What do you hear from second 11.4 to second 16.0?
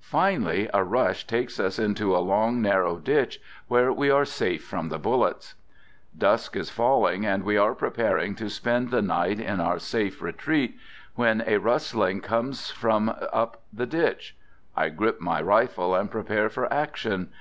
a rustling comes from up the ditch. I grip my rifle